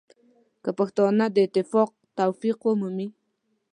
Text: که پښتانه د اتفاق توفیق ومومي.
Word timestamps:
که 0.63 0.69
پښتانه 0.79 1.25
د 1.31 1.37
اتفاق 1.47 1.89
توفیق 2.19 2.59
ومومي. 2.63 3.07